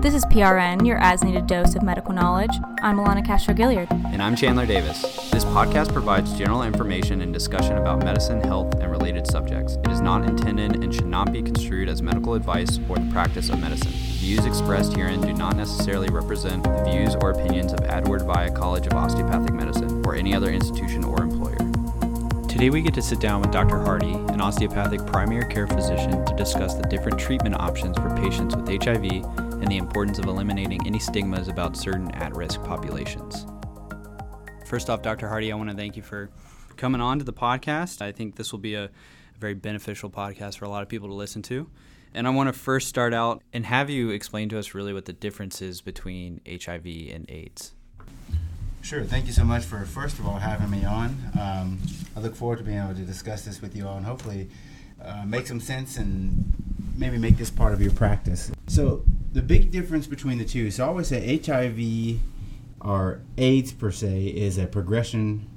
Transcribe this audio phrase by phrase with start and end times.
[0.00, 2.52] This is PRN, your as needed dose of medical knowledge.
[2.82, 3.90] I'm Alana Castro Gilliard.
[4.12, 5.02] And I'm Chandler Davis.
[5.32, 9.74] This podcast provides general information and discussion about medicine, health, and related subjects.
[9.74, 13.50] It is not intended and should not be construed as medical advice or the practice
[13.50, 13.90] of medicine.
[13.90, 18.52] The views expressed herein do not necessarily represent the views or opinions of Edward Via
[18.52, 21.58] College of Osteopathic Medicine or any other institution or employer.
[22.46, 23.80] Today, we get to sit down with Dr.
[23.80, 28.68] Hardy, an osteopathic primary care physician, to discuss the different treatment options for patients with
[28.84, 33.46] HIV and the importance of eliminating any stigmas about certain at risk populations.
[34.66, 35.28] First off, Dr.
[35.28, 36.30] Hardy, I want to thank you for
[36.76, 38.02] coming on to the podcast.
[38.02, 38.90] I think this will be a
[39.38, 41.70] very beneficial podcast for a lot of people to listen to.
[42.14, 45.04] And I want to first start out and have you explain to us really what
[45.04, 47.74] the difference is between HIV and AIDS.
[48.82, 49.04] Sure.
[49.04, 51.16] Thank you so much for, first of all, having me on.
[51.38, 51.78] Um,
[52.16, 54.48] I look forward to being able to discuss this with you all and hopefully
[55.02, 56.52] uh, make some sense and
[56.96, 58.50] maybe make this part of your practice.
[58.68, 62.20] So, the big difference between the two so I always say HIV
[62.80, 65.48] or AIDS per se is a progression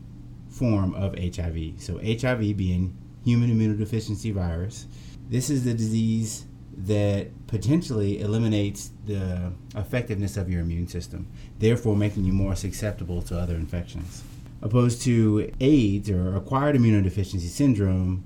[0.50, 1.74] form of HIV.
[1.78, 4.88] So, HIV being human immunodeficiency virus,
[5.30, 6.46] this is the disease
[6.78, 11.28] that potentially eliminates the effectiveness of your immune system,
[11.60, 14.24] therefore making you more susceptible to other infections.
[14.62, 18.24] Opposed to AIDS or acquired immunodeficiency syndrome,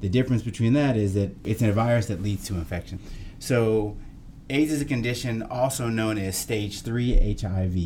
[0.00, 2.98] the difference between that is that it's a virus that leads to infection.
[3.38, 3.96] So,
[4.48, 7.76] AIDS is a condition also known as stage 3 HIV.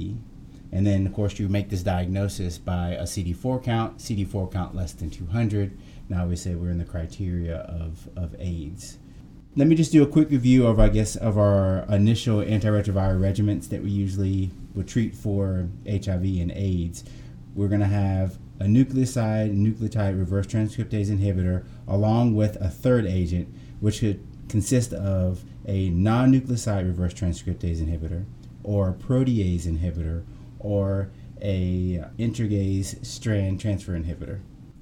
[0.72, 4.92] And then, of course, you make this diagnosis by a CD4 count, CD4 count less
[4.92, 5.76] than 200.
[6.08, 8.98] Now we say we're in the criteria of, of AIDS
[9.56, 13.68] let me just do a quick review of, I guess, of our initial antiretroviral regimens
[13.70, 17.02] that we usually would treat for HIV and AIDS.
[17.54, 23.52] We're going to have a nucleoside nucleotide reverse transcriptase inhibitor along with a third agent,
[23.80, 28.24] which could consist of a non nucleoside reverse transcriptase inhibitor
[28.62, 30.24] or a protease inhibitor
[30.58, 34.40] or a integrase strand transfer inhibitor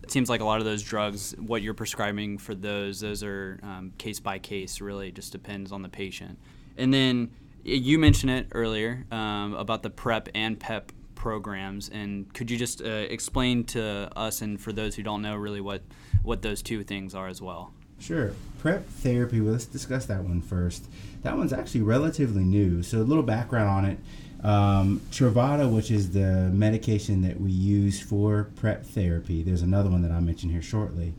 [0.08, 3.60] it seems like a lot of those drugs, what you're prescribing for those, those are
[3.62, 4.80] um, case by case.
[4.80, 6.38] Really, just depends on the patient.
[6.78, 7.30] And then
[7.62, 12.80] you mentioned it earlier um, about the PrEP and PEP programs, and could you just
[12.80, 15.82] uh, explain to us and for those who don't know really what
[16.22, 17.74] what those two things are as well?
[17.98, 18.32] Sure.
[18.58, 19.40] PrEP therapy.
[19.40, 20.86] Well, let's discuss that one first.
[21.22, 22.82] That one's actually relatively new.
[22.82, 23.98] So a little background on it.
[24.42, 30.02] Um, Truvada, which is the medication that we use for PrEP therapy, there's another one
[30.02, 31.14] that I'll mention here shortly,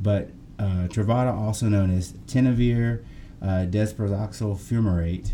[0.00, 3.04] but uh, Truvada, also known as tenofovir
[3.42, 5.32] uh, fumarate,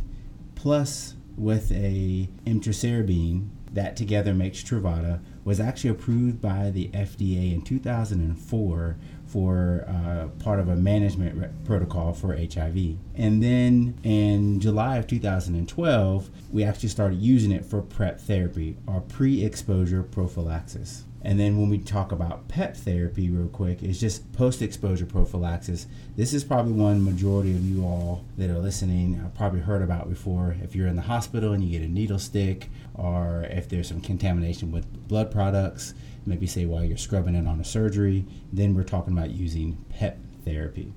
[0.56, 7.62] plus with a emtricitabine, that together makes Truvada, was actually approved by the FDA in
[7.62, 8.96] 2004
[9.28, 12.96] for uh, part of a management re- protocol for HIV.
[13.14, 19.00] And then in July of 2012, we actually started using it for PrEP therapy or
[19.02, 21.04] pre exposure prophylaxis.
[21.22, 25.86] And then when we talk about PEP therapy, real quick, it's just post exposure prophylaxis.
[26.16, 30.08] This is probably one majority of you all that are listening have probably heard about
[30.08, 30.56] before.
[30.62, 34.00] If you're in the hospital and you get a needle stick, or if there's some
[34.00, 35.92] contamination with blood products,
[36.28, 40.18] maybe say while you're scrubbing it on a surgery, then we're talking about using PEP
[40.44, 40.92] therapy,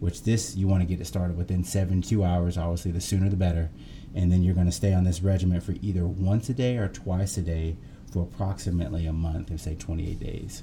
[0.00, 2.58] which this you want to get it started within 72 hours.
[2.58, 3.70] Obviously, the sooner the better.
[4.14, 6.88] And then you're going to stay on this regimen for either once a day or
[6.88, 7.76] twice a day
[8.12, 10.62] for approximately a month, or say 28 days.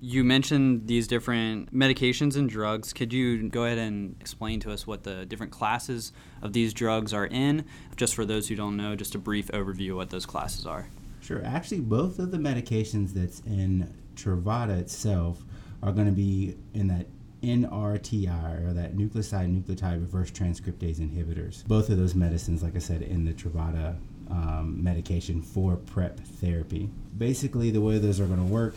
[0.00, 2.92] You mentioned these different medications and drugs.
[2.92, 7.12] Could you go ahead and explain to us what the different classes of these drugs
[7.12, 7.64] are in?
[7.96, 10.88] Just for those who don't know, just a brief overview of what those classes are.
[11.28, 11.44] Sure.
[11.44, 15.44] Actually, both of the medications that's in Truvada itself
[15.82, 17.04] are going to be in that
[17.42, 21.66] NRTI or that nucleoside nucleotide reverse transcriptase inhibitors.
[21.66, 23.94] Both of those medicines, like I said, in the Truvada
[24.30, 26.88] um, medication for PrEP therapy.
[27.18, 28.76] Basically, the way those are going to work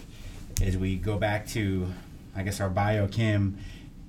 [0.62, 1.88] is we go back to,
[2.36, 3.54] I guess, our biochem.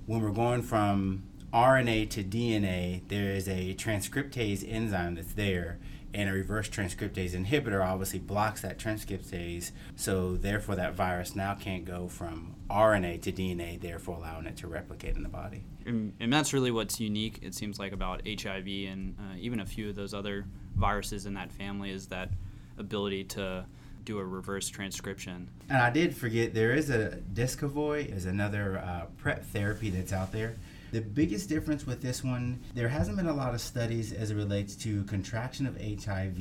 [0.06, 1.22] When we're going from
[1.54, 5.78] RNA to DNA, there is a transcriptase enzyme that's there
[6.14, 11.84] and a reverse transcriptase inhibitor obviously blocks that transcriptase so therefore that virus now can't
[11.84, 15.64] go from rna to dna therefore allowing it to replicate in the body.
[15.84, 19.66] And, and that's really what's unique it seems like about hiv and uh, even a
[19.66, 20.44] few of those other
[20.76, 22.30] viruses in that family is that
[22.78, 23.64] ability to
[24.04, 25.48] do a reverse transcription.
[25.68, 30.32] And i did forget there is a Descovy is another uh, prep therapy that's out
[30.32, 30.56] there
[30.92, 34.34] the biggest difference with this one, there hasn't been a lot of studies as it
[34.34, 36.36] relates to contraction of HIV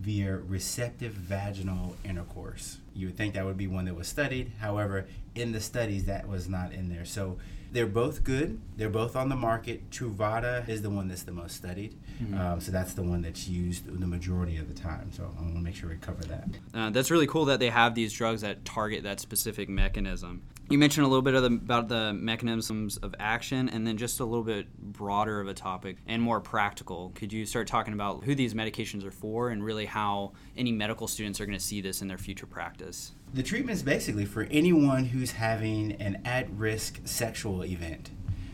[0.00, 2.78] via receptive vaginal intercourse.
[2.94, 4.52] You would think that would be one that was studied.
[4.60, 7.04] However, in the studies, that was not in there.
[7.04, 7.38] So
[7.74, 8.60] They're both good.
[8.76, 9.90] They're both on the market.
[9.90, 11.98] Truvada is the one that's the most studied.
[12.22, 12.40] Mm-hmm.
[12.40, 15.10] Um, so that's the one that's used the majority of the time.
[15.12, 16.48] So I want to make sure we cover that.
[16.72, 20.42] Uh, that's really cool that they have these drugs that target that specific mechanism.
[20.70, 24.24] You mentioned a little bit the, about the mechanisms of action, and then just a
[24.24, 27.10] little bit broader of a topic and more practical.
[27.16, 31.08] Could you start talking about who these medications are for, and really how any medical
[31.08, 33.12] students are going to see this in their future practice?
[33.34, 38.10] The treatment is basically for anyone who's having an at-risk sexual event.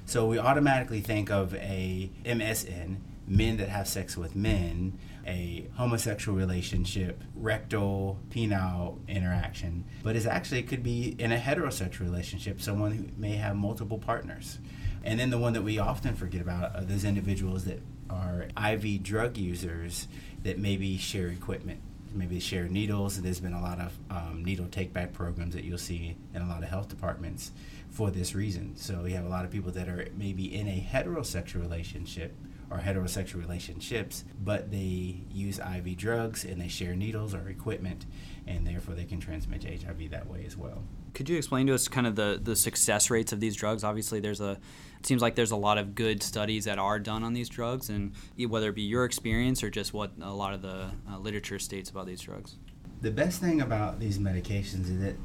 [0.07, 2.97] So we automatically think of a MSM,
[3.27, 10.61] men that have sex with men, a homosexual relationship, rectal, penile interaction, but it's actually
[10.61, 14.61] it could be in a heterosexual relationship, someone who may have multiple partners.
[15.05, 19.03] And then the one that we often forget about are those individuals that are IV
[19.03, 20.09] drug users
[20.43, 21.83] that maybe share equipment.
[22.13, 23.21] Maybe share needles.
[23.21, 26.49] There's been a lot of um, needle take back programs that you'll see in a
[26.49, 27.53] lot of health departments
[27.91, 28.77] for this reason.
[28.77, 32.35] So we have a lot of people that are maybe in a heterosexual relationship
[32.71, 38.07] or heterosexual relationships, but they use IV drugs and they share needles or equipment,
[38.47, 40.85] and therefore they can transmit HIV that way as well.
[41.13, 43.83] Could you explain to us kind of the, the success rates of these drugs?
[43.83, 44.53] Obviously, there's a
[45.01, 47.89] it seems like there's a lot of good studies that are done on these drugs,
[47.89, 48.13] and
[48.49, 51.91] whether it be your experience or just what a lot of the uh, literature states
[51.91, 52.57] about these drugs.
[53.01, 55.17] The best thing about these medications is that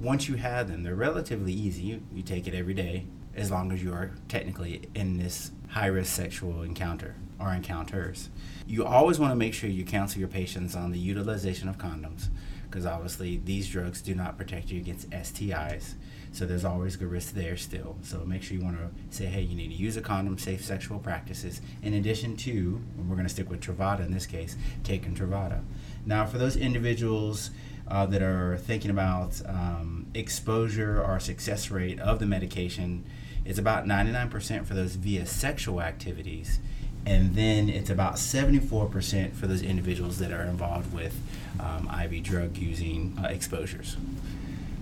[0.00, 1.82] once you have them, they're relatively easy.
[1.82, 5.86] You, you take it every day as long as you are technically in this high
[5.86, 8.30] risk sexual encounter or encounters.
[8.66, 12.28] You always want to make sure you counsel your patients on the utilization of condoms
[12.74, 15.94] because obviously these drugs do not protect you against STIs.
[16.32, 17.96] So there's always a risk there still.
[18.02, 20.64] So make sure you want to say, hey, you need to use a condom, safe
[20.64, 25.14] sexual practices, in addition to, we're going to stick with Truvada in this case, taking
[25.14, 25.62] Truvada.
[26.04, 27.50] Now, for those individuals
[27.86, 33.04] uh, that are thinking about um, exposure or success rate of the medication,
[33.44, 36.60] it's about 99% for those via sexual activities,
[37.06, 41.20] and then it's about 74% for those individuals that are involved with
[41.60, 43.96] um, IV drug using uh, exposures.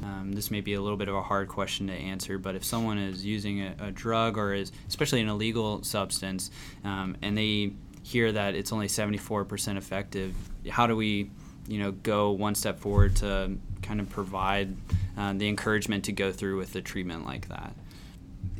[0.04, 2.64] Um, this may be a little bit of a hard question to answer, but if
[2.64, 6.50] someone is using a, a drug or is, especially an illegal substance,
[6.84, 7.72] um, and they
[8.02, 10.34] hear that it's only 74% effective,
[10.68, 11.30] how do we,
[11.66, 14.76] you know, go one step forward to kind of provide
[15.16, 17.74] uh, the encouragement to go through with the treatment like that?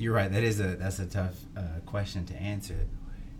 [0.03, 0.33] You're right.
[0.33, 2.89] That is a that's a tough uh, question to answer.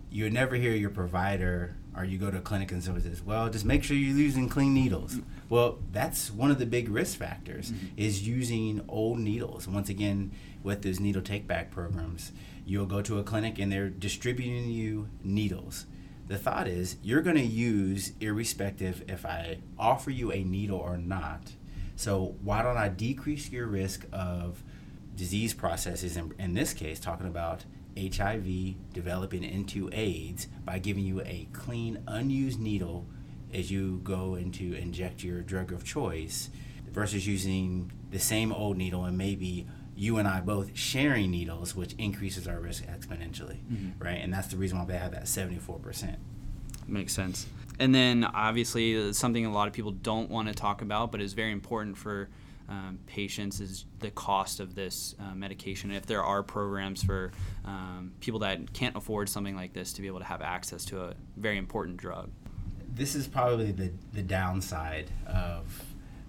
[0.09, 3.21] You would never hear your provider or you go to a clinic and someone says,
[3.21, 5.17] "Well, just make sure you're using clean needles."
[5.49, 7.87] Well, that's one of the big risk factors mm-hmm.
[7.97, 9.67] is using old needles.
[9.67, 10.31] Once again,
[10.63, 12.31] with those needle take back programs,
[12.65, 15.85] you'll go to a clinic and they're distributing you needles.
[16.29, 20.95] The thought is you're going to use irrespective if I offer you a needle or
[20.95, 21.51] not.
[21.97, 24.63] So why don't I decrease your risk of
[25.15, 27.65] disease processes, in, in this case, talking about
[27.97, 33.05] HIV developing into AIDS by giving you a clean, unused needle
[33.53, 36.49] as you go into inject your drug of choice
[36.91, 41.93] versus using the same old needle and maybe you and I both sharing needles, which
[41.93, 44.03] increases our risk exponentially, mm-hmm.
[44.03, 44.19] right?
[44.21, 46.15] And that's the reason why they have that 74%.
[46.87, 47.45] Makes sense.
[47.79, 51.33] And then obviously, something a lot of people don't want to talk about, but is
[51.33, 52.29] very important for
[52.69, 55.91] um, patients is the cost of this uh, medication.
[55.91, 57.31] if there are programs for
[57.65, 61.03] um, people that can't afford something like this to be able to have access to
[61.03, 62.29] a very important drug.
[62.95, 65.83] This is probably the, the downside of,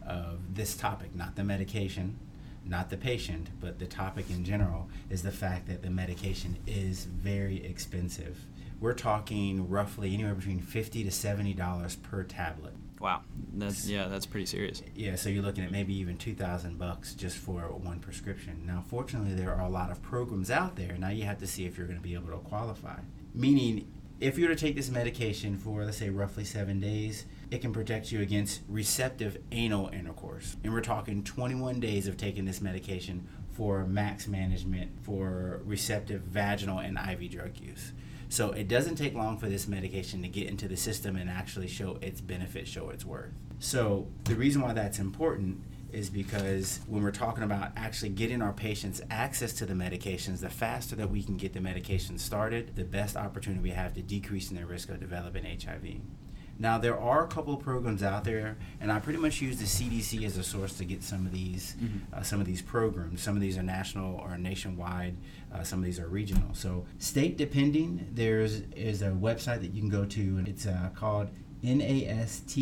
[0.06, 2.18] of this topic, not the medication,
[2.64, 7.04] not the patient, but the topic in general, is the fact that the medication is
[7.04, 8.38] very expensive.
[8.80, 12.74] We're talking roughly anywhere between 50 to $70 per tablet.
[13.04, 13.20] Wow,
[13.52, 14.82] that's yeah, that's pretty serious.
[14.94, 18.62] Yeah, so you're looking at maybe even two thousand bucks just for one prescription.
[18.64, 20.96] Now, fortunately, there are a lot of programs out there.
[20.96, 23.00] Now you have to see if you're going to be able to qualify.
[23.34, 27.60] Meaning, if you were to take this medication for let's say roughly seven days, it
[27.60, 30.56] can protect you against receptive anal intercourse.
[30.64, 36.78] And we're talking 21 days of taking this medication for max management for receptive vaginal
[36.78, 37.92] and IV drug use.
[38.34, 41.68] So it doesn't take long for this medication to get into the system and actually
[41.68, 43.30] show its benefit, show its worth.
[43.60, 45.62] So the reason why that's important
[45.92, 50.50] is because when we're talking about actually getting our patients access to the medications, the
[50.50, 54.56] faster that we can get the medication started, the best opportunity we have to decreasing
[54.56, 56.00] their risk of developing HIV.
[56.58, 59.64] Now there are a couple of programs out there, and I pretty much use the
[59.64, 62.14] CDC as a source to get some of these mm-hmm.
[62.14, 63.22] uh, some of these programs.
[63.22, 65.16] Some of these are national or nationwide.
[65.52, 66.54] Uh, some of these are regional.
[66.54, 70.90] So state depending, there's is a website that you can go to, and it's uh,
[70.94, 71.30] called
[71.64, 72.54] nastad.org.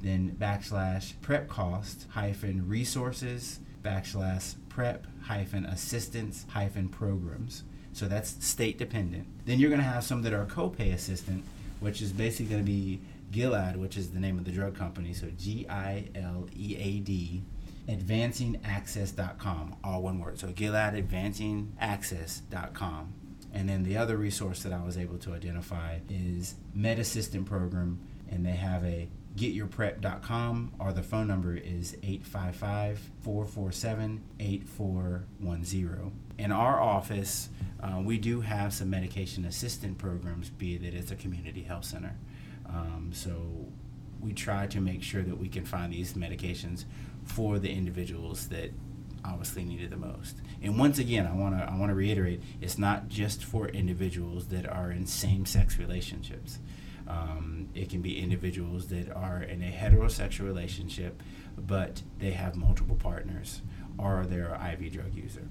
[0.00, 7.64] Then backslash prep cost hyphen resources backslash prep hyphen assistance hyphen programs.
[7.92, 9.26] So that's state dependent.
[9.46, 11.44] Then you're going to have some that are copay assistant,
[11.80, 13.00] which is basically going to be
[13.30, 15.12] Gilead, which is the name of the drug company.
[15.12, 17.42] So G I L E A D,
[17.88, 20.38] advancingaccess.com, all one word.
[20.38, 23.14] So Gilead advancingaccess.com.
[23.52, 26.98] And then the other resource that I was able to identify is Med
[27.46, 28.00] Program,
[28.30, 36.12] and they have a getyourprep.com or the phone number is 855 447 8410.
[36.38, 37.48] In our office,
[37.82, 42.16] uh, we do have some medication assistant programs, be it it's a community health center.
[42.68, 43.66] Um, so
[44.20, 46.84] we try to make sure that we can find these medications
[47.24, 48.72] for the individuals that
[49.24, 50.36] obviously need it the most.
[50.62, 54.48] And once again, I want to I want to reiterate, it's not just for individuals
[54.48, 56.58] that are in same-sex relationships.
[57.06, 61.22] Um, it can be individuals that are in a heterosexual relationship,
[61.56, 63.62] but they have multiple partners,
[63.98, 65.48] or they're an IV drug user.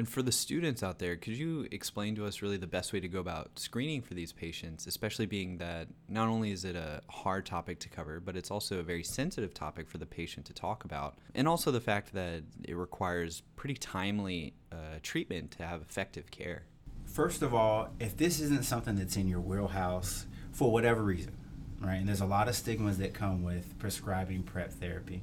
[0.00, 3.00] And for the students out there, could you explain to us really the best way
[3.00, 7.02] to go about screening for these patients, especially being that not only is it a
[7.10, 10.54] hard topic to cover, but it's also a very sensitive topic for the patient to
[10.54, 15.82] talk about, and also the fact that it requires pretty timely uh, treatment to have
[15.82, 16.62] effective care?
[17.04, 21.36] First of all, if this isn't something that's in your wheelhouse for whatever reason,
[21.80, 25.22] right, and there's a lot of stigmas that come with prescribing PrEP therapy,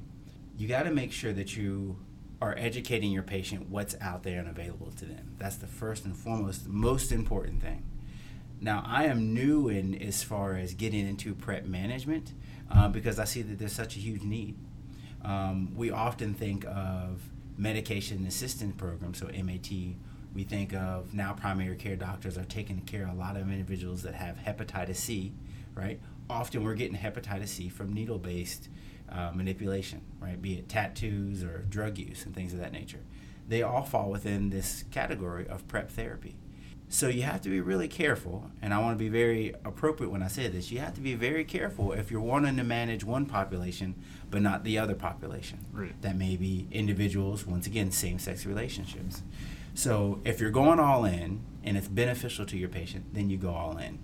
[0.56, 1.96] you got to make sure that you
[2.40, 5.34] are educating your patient what's out there and available to them.
[5.38, 7.84] That's the first and foremost, most important thing.
[8.60, 12.32] Now, I am new in as far as getting into PrEP management
[12.70, 14.56] uh, because I see that there's such a huge need.
[15.24, 17.22] Um, we often think of
[17.56, 19.70] medication assistance programs, so MAT.
[20.34, 24.02] We think of now primary care doctors are taking care of a lot of individuals
[24.02, 25.32] that have hepatitis C,
[25.74, 26.00] right?
[26.30, 28.68] Often we're getting hepatitis C from needle based
[29.10, 30.40] uh, manipulation, right?
[30.40, 33.00] Be it tattoos or drug use and things of that nature.
[33.48, 36.36] They all fall within this category of PrEP therapy.
[36.90, 40.22] So you have to be really careful, and I want to be very appropriate when
[40.22, 40.70] I say this.
[40.70, 43.94] You have to be very careful if you're wanting to manage one population
[44.30, 45.66] but not the other population.
[45.72, 46.00] Right.
[46.00, 49.22] That may be individuals, once again, same sex relationships.
[49.78, 53.50] So if you're going all in and it's beneficial to your patient, then you go
[53.50, 54.00] all in.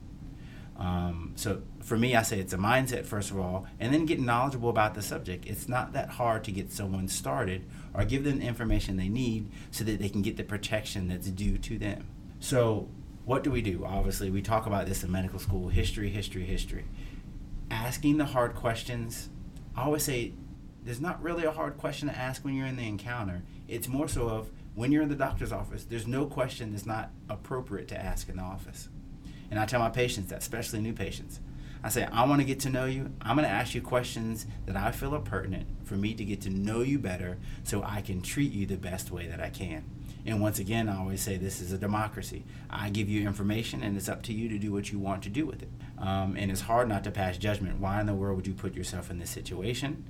[0.78, 4.20] Um, so for me, I say it's a mindset first of all, and then get
[4.20, 5.46] knowledgeable about the subject.
[5.46, 9.50] It's not that hard to get someone started or give them the information they need
[9.72, 12.06] so that they can get the protection that's due to them.
[12.38, 12.88] So
[13.24, 13.84] what do we do?
[13.84, 16.84] Obviously, we talk about this in medical school: history, history, history.
[17.68, 19.28] Asking the hard questions.
[19.76, 20.34] I always say
[20.84, 23.42] there's not really a hard question to ask when you're in the encounter.
[23.66, 25.84] It's more so of when you're in the doctor's office.
[25.84, 28.88] There's no question that's not appropriate to ask in the office.
[29.50, 31.40] And I tell my patients that, especially new patients.
[31.82, 33.12] I say, I want to get to know you.
[33.20, 36.40] I'm going to ask you questions that I feel are pertinent for me to get
[36.42, 39.84] to know you better so I can treat you the best way that I can.
[40.24, 42.44] And once again, I always say this is a democracy.
[42.70, 45.28] I give you information, and it's up to you to do what you want to
[45.28, 45.68] do with it.
[45.98, 47.78] Um, and it's hard not to pass judgment.
[47.78, 50.06] Why in the world would you put yourself in this situation?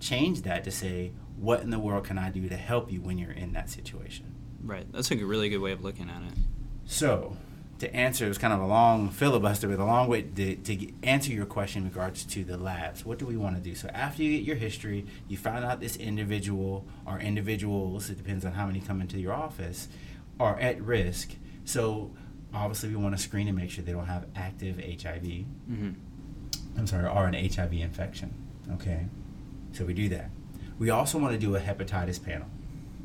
[0.00, 3.18] Change that to say, what in the world can I do to help you when
[3.18, 4.34] you're in that situation?
[4.62, 4.90] Right.
[4.92, 6.38] That's a really good way of looking at it.
[6.84, 7.36] So,
[7.78, 10.92] to answer, it was kind of a long filibuster, but a long way to, to
[11.02, 13.06] answer your question in regards to the labs.
[13.06, 13.74] What do we want to do?
[13.74, 18.44] So after you get your history, you find out this individual or individuals, it depends
[18.44, 19.88] on how many come into your office,
[20.38, 21.32] are at risk.
[21.64, 22.10] So
[22.52, 25.22] obviously we want to screen and make sure they don't have active HIV.
[25.22, 25.90] Mm-hmm.
[26.76, 28.34] I'm sorry, or an HIV infection.
[28.74, 29.06] Okay,
[29.72, 30.30] so we do that.
[30.80, 32.48] We also want to do a hepatitis panel.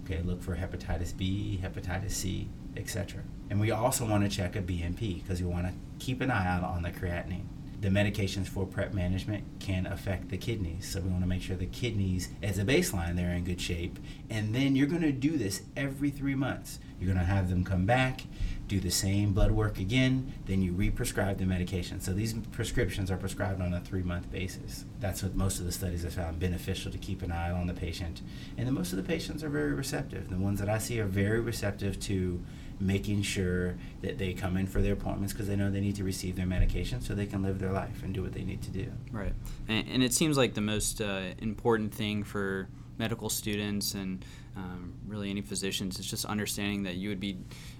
[0.06, 3.22] Okay, look for hepatitis B, hepatitis C, etc.
[3.50, 6.48] And we also want to check a BMP because we want to keep an eye
[6.48, 7.44] out on the creatinine.
[7.86, 11.56] The medications for PrEP management can affect the kidneys, so we want to make sure
[11.56, 14.00] the kidneys, as a baseline, they're in good shape.
[14.28, 16.80] And then you're going to do this every three months.
[17.00, 18.22] You're going to have them come back,
[18.68, 22.02] do the same blood work again, then you re-prescribe the medication.
[22.02, 24.86] So these prescriptions are prescribed on a three-month basis.
[25.00, 27.76] That's what most of the studies have found beneficial to keep an eye on the
[27.76, 28.24] patient.
[28.58, 30.32] And then most of the patients are very receptive.
[30.32, 32.44] The ones that I see are very receptive to
[32.80, 36.04] making sure that they come in for their appointments because they know they need to
[36.04, 38.70] receive their medication so they can live their life and do what they need to
[38.70, 38.92] do.
[39.12, 39.34] Right.
[39.68, 42.68] And, and it seems like the most uh, important thing for
[42.98, 44.24] medical students and
[44.56, 47.38] um, really any physicians is just understanding that you would be,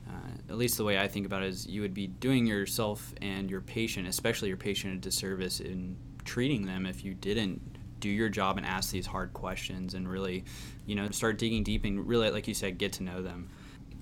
[0.08, 3.14] uh, at least the way I think about it, is you would be doing yourself
[3.22, 7.62] and your patient, especially your patient, a disservice in treating them if you didn't
[8.00, 10.44] do your job and ask these hard questions and really,
[10.86, 13.50] you know, start digging deep and really, like you said, get to know them.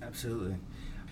[0.02, 0.56] Absolutely.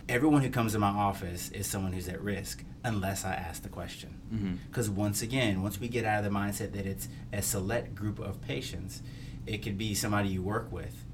[0.08, 3.68] Everyone who comes to my office is someone who's at risk unless I ask the
[3.68, 4.58] question.
[4.68, 5.00] Because mm-hmm.
[5.00, 8.40] once again, once we get out of the mindset that it's a select group of
[8.42, 9.02] patients,
[9.46, 11.04] it could be somebody you work with.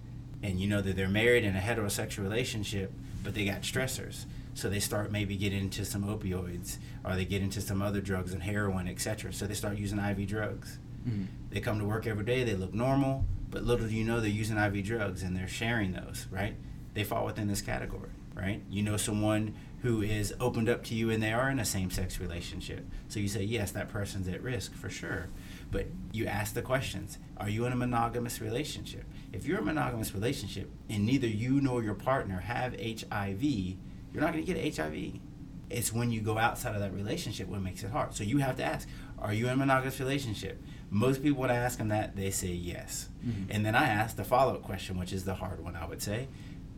[0.42, 2.92] and you know that they're married in a heterosexual relationship,
[3.24, 4.24] but they got stressors.
[4.54, 8.32] So they start maybe get into some opioids, or they get into some other drugs
[8.32, 9.32] and heroin, etc.
[9.32, 10.78] So they start using IV drugs.
[11.08, 11.24] Mm-hmm.
[11.50, 12.44] They come to work every day.
[12.44, 15.92] They look normal, but little do you know they're using IV drugs and they're sharing
[15.92, 16.26] those.
[16.30, 16.56] Right?
[16.94, 18.10] They fall within this category.
[18.38, 18.62] Right?
[18.70, 22.20] You know someone who is opened up to you and they are in a same-sex
[22.20, 22.86] relationship.
[23.08, 25.26] So you say yes, that person's at risk for sure.
[25.70, 29.04] But you ask the questions: Are you in a monogamous relationship?
[29.32, 34.22] If you're in a monogamous relationship and neither you nor your partner have HIV, you're
[34.22, 35.20] not going to get HIV.
[35.70, 38.14] It's when you go outside of that relationship what makes it hard.
[38.14, 40.62] So you have to ask, are you in a monogamous relationship?
[40.90, 43.10] Most people, when I ask them that, they say yes.
[43.26, 43.50] Mm-hmm.
[43.50, 46.00] And then I ask the follow up question, which is the hard one, I would
[46.00, 46.28] say.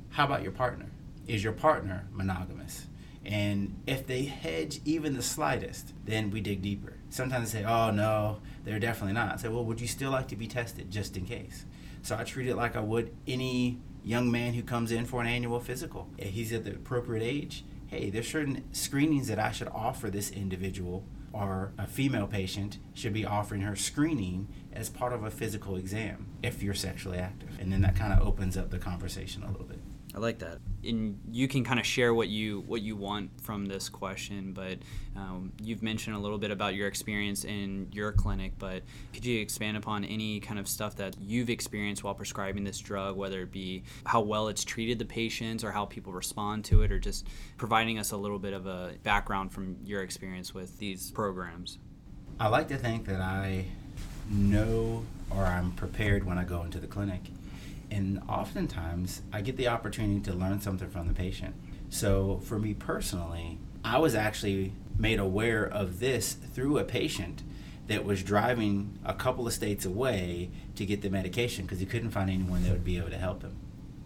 [0.08, 0.86] How about your partner?
[1.30, 2.88] Is your partner monogamous?
[3.24, 6.94] And if they hedge even the slightest, then we dig deeper.
[7.08, 9.34] Sometimes they say, oh, no, they're definitely not.
[9.34, 11.66] I say, well, would you still like to be tested just in case?
[12.02, 15.28] So I treat it like I would any young man who comes in for an
[15.28, 16.08] annual physical.
[16.18, 20.32] If he's at the appropriate age, hey, there's certain screenings that I should offer this
[20.32, 25.76] individual or a female patient should be offering her screening as part of a physical
[25.76, 27.50] exam if you're sexually active.
[27.60, 29.79] And then that kind of opens up the conversation a little bit.
[30.14, 30.58] I like that.
[30.82, 34.78] And you can kind of share what you what you want from this question, but
[35.14, 38.54] um, you've mentioned a little bit about your experience in your clinic.
[38.58, 42.78] But could you expand upon any kind of stuff that you've experienced while prescribing this
[42.78, 46.82] drug, whether it be how well it's treated the patients, or how people respond to
[46.82, 47.26] it, or just
[47.56, 51.78] providing us a little bit of a background from your experience with these programs?
[52.40, 53.66] I like to think that I
[54.28, 57.20] know or I'm prepared when I go into the clinic
[57.90, 61.54] and oftentimes I get the opportunity to learn something from the patient.
[61.88, 67.42] So for me personally, I was actually made aware of this through a patient
[67.88, 72.10] that was driving a couple of states away to get the medication because he couldn't
[72.10, 73.56] find anyone that would be able to help him.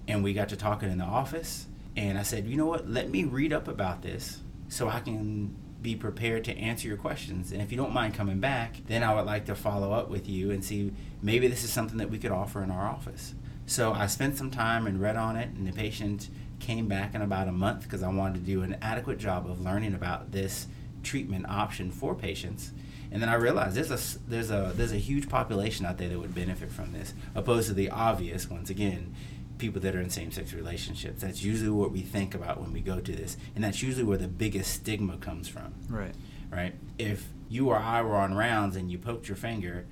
[0.08, 3.10] And we got to talking in the office, and I said, you know what, let
[3.10, 7.52] me read up about this so I can be prepared to answer your questions.
[7.52, 10.28] And if you don't mind coming back, then I would like to follow up with
[10.28, 13.35] you and see maybe this is something that we could offer in our office.
[13.66, 16.29] So I spent some time and read on it, and the patient
[16.61, 19.61] came back in about a month because I wanted to do an adequate job of
[19.61, 20.66] learning about this
[21.03, 22.72] treatment option for patients.
[23.11, 26.18] And then I realized there's a there's a there's a huge population out there that
[26.18, 29.14] would benefit from this, opposed to the obvious once again,
[29.59, 31.22] people that are in same-sex relationships.
[31.22, 34.18] That's usually what we think about when we go to this, and that's usually where
[34.18, 35.74] the biggest stigma comes from.
[35.88, 36.14] Right.
[36.50, 36.74] Right.
[36.98, 39.87] If you or I were on rounds and you poked your finger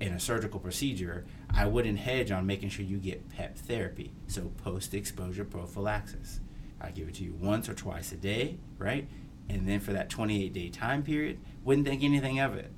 [0.00, 1.24] in a surgical procedure,
[1.56, 6.40] I wouldn't hedge on making sure you get PEP therapy, so post exposure prophylaxis.
[6.80, 9.08] I give it to you once or twice a day, right?
[9.48, 12.70] And then for that 28 day time period, wouldn't think anything of it.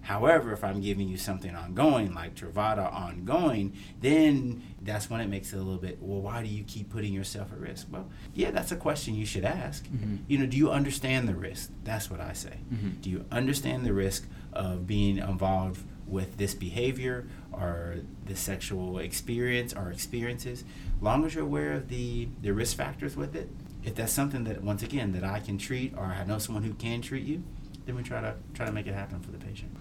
[0.00, 5.54] However, if I'm giving you something ongoing, like Truvada ongoing, then that's when it makes
[5.54, 7.86] it a little bit, well, why do you keep putting yourself at risk?
[7.90, 9.86] Well, yeah, that's a question you should ask.
[9.86, 10.16] Mm-hmm.
[10.28, 11.70] You know, do you understand the risk?
[11.84, 12.58] That's what I say.
[12.72, 13.00] Mm-hmm.
[13.00, 15.82] Do you understand the risk of being involved
[16.14, 20.64] with this behavior or the sexual experience or experiences,
[21.00, 23.50] long as you're aware of the, the risk factors with it,
[23.82, 26.72] if that's something that once again that I can treat or I know someone who
[26.74, 27.42] can treat you,
[27.84, 29.76] then we try to try to make it happen for the patient.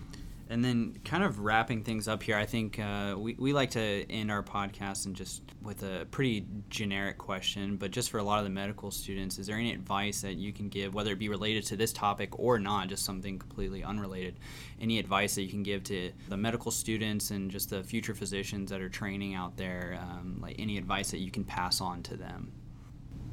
[0.53, 4.05] And then, kind of wrapping things up here, I think uh, we, we like to
[4.07, 8.37] end our podcast and just with a pretty generic question, but just for a lot
[8.37, 11.27] of the medical students, is there any advice that you can give, whether it be
[11.27, 14.35] related to this topic or not, just something completely unrelated?
[14.79, 18.69] Any advice that you can give to the medical students and just the future physicians
[18.69, 19.99] that are training out there?
[19.99, 22.51] Um, like any advice that you can pass on to them?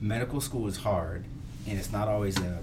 [0.01, 1.27] Medical school is hard,
[1.69, 2.61] and it's not always a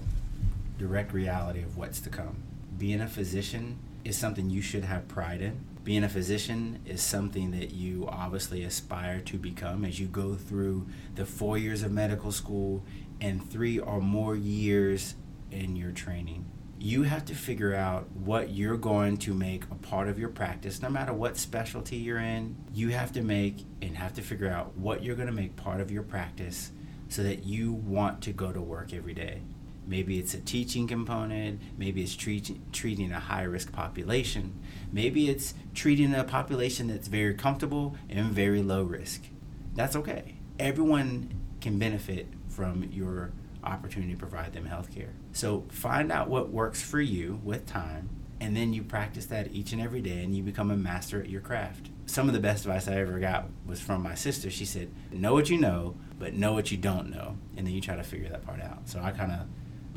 [0.78, 2.42] direct reality of what's to come.
[2.76, 5.64] Being a physician is something you should have pride in.
[5.84, 10.86] Being a physician is something that you obviously aspire to become as you go through
[11.14, 12.84] the four years of medical school
[13.20, 15.14] and three or more years
[15.50, 16.44] in your training.
[16.78, 20.80] You have to figure out what you're going to make a part of your practice,
[20.80, 22.56] no matter what specialty you're in.
[22.72, 25.80] You have to make and have to figure out what you're going to make part
[25.80, 26.70] of your practice
[27.08, 29.42] so that you want to go to work every day.
[29.88, 31.62] Maybe it's a teaching component.
[31.78, 34.52] Maybe it's treat, treating a high risk population.
[34.92, 39.22] Maybe it's treating a population that's very comfortable and very low risk.
[39.74, 40.36] That's okay.
[40.58, 43.32] Everyone can benefit from your
[43.64, 45.14] opportunity to provide them health care.
[45.32, 49.72] So find out what works for you with time, and then you practice that each
[49.72, 51.88] and every day, and you become a master at your craft.
[52.06, 54.50] Some of the best advice I ever got was from my sister.
[54.50, 57.36] She said, Know what you know, but know what you don't know.
[57.56, 58.88] And then you try to figure that part out.
[58.88, 59.40] So I kind of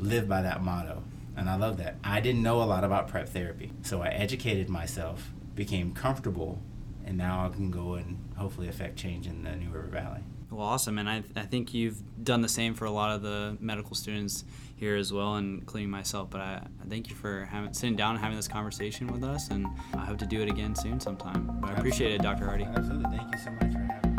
[0.02, 1.02] live by that motto.
[1.36, 1.96] And I love that.
[2.04, 3.72] I didn't know a lot about prep therapy.
[3.82, 6.60] So I educated myself, became comfortable
[7.04, 10.20] and now I can go and hopefully affect change in the New River Valley.
[10.50, 13.56] Well, awesome, and I, I think you've done the same for a lot of the
[13.58, 14.44] medical students
[14.76, 16.28] here as well, including myself.
[16.28, 19.48] But I, I thank you for having, sitting down and having this conversation with us,
[19.48, 21.56] and I hope to do it again soon sometime.
[21.60, 22.44] But I appreciate it, Dr.
[22.44, 22.64] Hardy.
[22.64, 23.16] Absolutely.
[23.16, 24.12] Thank you so much for having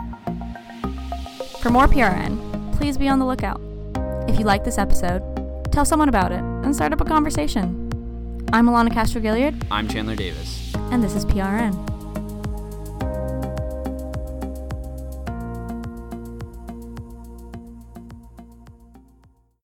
[1.52, 1.60] me.
[1.62, 3.62] For more PRN, please be on the lookout.
[4.28, 5.33] If you like this episode,
[5.74, 7.90] tell someone about it and start up a conversation.
[8.54, 10.72] I'm Alana Castro Gilliard, I'm Chandler Davis.
[10.92, 11.93] and this is PRN.